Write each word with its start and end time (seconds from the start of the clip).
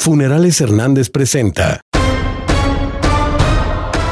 Funerales 0.00 0.60
Hernández 0.60 1.10
presenta. 1.10 1.80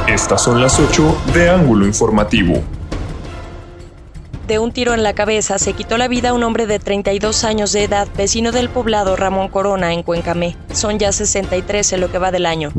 Estas 0.08 0.42
son 0.42 0.60
las 0.60 0.80
8 0.80 1.16
de 1.32 1.48
Ángulo 1.48 1.86
Informativo. 1.86 2.60
De 4.48 4.58
un 4.58 4.72
tiro 4.72 4.94
en 4.94 5.04
la 5.04 5.14
cabeza 5.14 5.60
se 5.60 5.74
quitó 5.74 5.96
la 5.96 6.08
vida 6.08 6.32
un 6.32 6.42
hombre 6.42 6.66
de 6.66 6.80
32 6.80 7.44
años 7.44 7.70
de 7.70 7.84
edad, 7.84 8.08
vecino 8.16 8.50
del 8.50 8.68
poblado 8.68 9.14
Ramón 9.14 9.46
Corona 9.48 9.92
en 9.92 10.02
Cuencamé. 10.02 10.56
Son 10.72 10.98
ya 10.98 11.12
63 11.12 11.92
en 11.92 12.00
lo 12.00 12.10
que 12.10 12.18
va 12.18 12.32
del 12.32 12.46
año. 12.46 12.72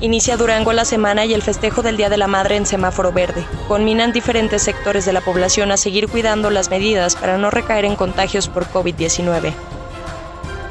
Inicia 0.00 0.36
Durango 0.36 0.72
la 0.72 0.84
semana 0.84 1.26
y 1.26 1.32
el 1.32 1.42
festejo 1.42 1.82
del 1.82 1.96
Día 1.96 2.10
de 2.10 2.16
la 2.16 2.26
Madre 2.26 2.56
en 2.56 2.66
semáforo 2.66 3.12
verde. 3.12 3.44
Conminan 3.68 4.12
diferentes 4.12 4.62
sectores 4.62 5.06
de 5.06 5.12
la 5.12 5.20
población 5.20 5.70
a 5.70 5.76
seguir 5.76 6.08
cuidando 6.08 6.50
las 6.50 6.70
medidas 6.70 7.14
para 7.14 7.38
no 7.38 7.52
recaer 7.52 7.84
en 7.84 7.94
contagios 7.94 8.48
por 8.48 8.66
COVID-19. 8.66 9.54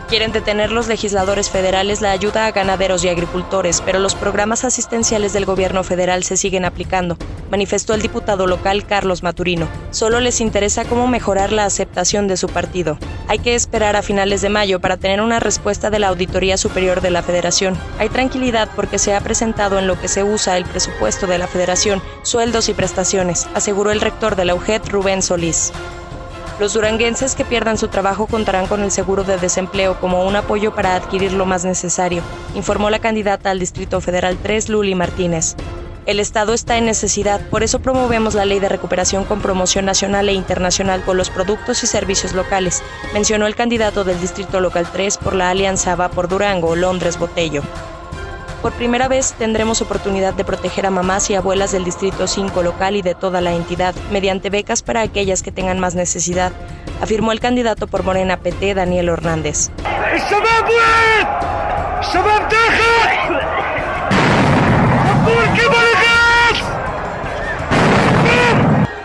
Quieren 0.07 0.31
detener 0.31 0.71
los 0.71 0.87
legisladores 0.87 1.49
federales 1.49 1.99
la 1.99 2.11
ayuda 2.11 2.45
a 2.45 2.51
ganaderos 2.51 3.03
y 3.03 3.09
agricultores, 3.09 3.81
pero 3.81 3.99
los 3.99 4.15
programas 4.15 4.63
asistenciales 4.63 5.33
del 5.33 5.43
gobierno 5.43 5.83
federal 5.83 6.23
se 6.23 6.37
siguen 6.37 6.63
aplicando, 6.63 7.17
manifestó 7.51 7.93
el 7.93 8.01
diputado 8.01 8.47
local 8.47 8.85
Carlos 8.87 9.21
Maturino. 9.21 9.67
Solo 9.91 10.21
les 10.21 10.39
interesa 10.39 10.85
cómo 10.85 11.07
mejorar 11.07 11.51
la 11.51 11.65
aceptación 11.65 12.29
de 12.29 12.37
su 12.37 12.47
partido. 12.47 12.97
Hay 13.27 13.39
que 13.39 13.53
esperar 13.53 13.97
a 13.97 14.01
finales 14.01 14.41
de 14.41 14.47
mayo 14.47 14.79
para 14.79 14.95
tener 14.95 15.19
una 15.19 15.41
respuesta 15.41 15.89
de 15.89 15.99
la 15.99 16.07
Auditoría 16.07 16.55
Superior 16.55 17.01
de 17.01 17.11
la 17.11 17.21
Federación. 17.21 17.77
Hay 17.99 18.07
tranquilidad 18.07 18.69
porque 18.77 18.99
se 18.99 19.13
ha 19.13 19.19
presentado 19.19 19.77
en 19.77 19.87
lo 19.87 19.99
que 19.99 20.07
se 20.07 20.23
usa 20.23 20.55
el 20.55 20.63
presupuesto 20.63 21.27
de 21.27 21.37
la 21.37 21.47
Federación, 21.47 22.01
sueldos 22.21 22.69
y 22.69 22.73
prestaciones, 22.73 23.49
aseguró 23.53 23.91
el 23.91 23.99
rector 23.99 24.37
de 24.37 24.45
la 24.45 24.55
UGED 24.55 24.83
Rubén 24.87 25.21
Solís. 25.21 25.73
Los 26.59 26.73
duranguenses 26.73 27.35
que 27.35 27.45
pierdan 27.45 27.77
su 27.77 27.87
trabajo 27.87 28.25
contarán 28.25 28.65
con 28.65 28.81
el 28.81 28.89
seguro 28.89 29.23
de 29.23 29.37
desempleo 29.37 29.99
como 29.99 30.25
un 30.25 30.35
apoyo 30.35 30.73
para 30.73 30.95
adquirir 30.95 31.33
lo 31.33 31.45
más 31.45 31.65
necesario, 31.65 32.23
informó 32.55 32.89
la 32.89 32.97
candidata 32.97 33.51
al 33.51 33.59
Distrito 33.59 34.01
Federal 34.01 34.39
3, 34.41 34.69
Luli 34.69 34.95
Martínez. 34.95 35.55
El 36.07 36.19
Estado 36.19 36.53
está 36.53 36.77
en 36.77 36.85
necesidad, 36.85 37.41
por 37.49 37.61
eso 37.61 37.79
promovemos 37.79 38.33
la 38.33 38.45
ley 38.45 38.59
de 38.59 38.69
recuperación 38.69 39.23
con 39.23 39.41
promoción 39.41 39.85
nacional 39.85 40.29
e 40.29 40.33
internacional 40.33 41.03
con 41.03 41.17
los 41.17 41.29
productos 41.29 41.83
y 41.83 41.87
servicios 41.87 42.33
locales, 42.33 42.81
mencionó 43.13 43.45
el 43.45 43.55
candidato 43.55 44.03
del 44.03 44.19
Distrito 44.19 44.59
Local 44.59 44.87
3 44.91 45.17
por 45.17 45.35
la 45.35 45.51
Alianza 45.51 45.95
Va 45.95 46.09
por 46.09 46.27
Durango, 46.27 46.75
Londres 46.75 47.19
Botello. 47.19 47.61
Por 48.61 48.73
primera 48.73 49.07
vez 49.07 49.33
tendremos 49.33 49.81
oportunidad 49.81 50.33
de 50.33 50.43
proteger 50.43 50.85
a 50.85 50.91
mamás 50.91 51.29
y 51.29 51.35
abuelas 51.35 51.71
del 51.71 51.83
Distrito 51.83 52.27
5 52.27 52.63
local 52.63 52.95
y 52.95 53.01
de 53.01 53.15
toda 53.15 53.39
la 53.39 53.53
entidad 53.53 53.93
mediante 54.11 54.49
becas 54.49 54.81
para 54.81 55.01
aquellas 55.01 55.43
que 55.43 55.51
tengan 55.51 55.79
más 55.79 55.95
necesidad, 55.95 56.51
afirmó 57.01 57.31
el 57.31 57.39
candidato 57.39 57.87
por 57.87 58.03
Morena 58.03 58.37
PT, 58.37 58.73
Daniel 58.73 59.09
Hernández. 59.09 59.69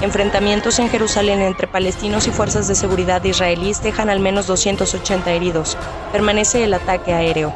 Enfrentamientos 0.01 0.79
en 0.79 0.89
Jerusalén 0.89 1.41
entre 1.41 1.69
palestinos 1.69 2.27
y 2.27 2.33
fuerzas 2.33 2.67
de 2.69 2.75
seguridad 2.75 3.23
israelíes 3.23 3.83
dejan 3.83 4.11
al 4.11 4.19
menos 4.19 4.47
280 4.47 5.31
heridos. 5.31 5.79
Permanece 6.11 6.65
el 6.65 6.75
ataque 6.75 7.13
aéreo. 7.13 7.55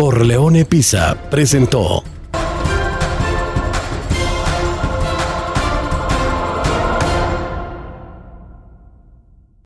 Corleone 0.00 0.64
Pisa 0.64 1.14
presentó 1.30 2.02